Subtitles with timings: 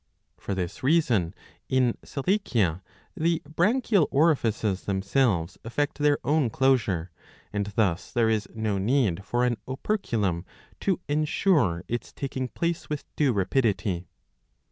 [0.39, 1.35] '^^ For this reason
[1.69, 2.81] in Selachia
[3.15, 7.11] the branchial orifices them selves effect their own closure,
[7.53, 10.43] and thus there is no need for an operculum
[10.79, 14.07] to ensure its taking place with due rapidity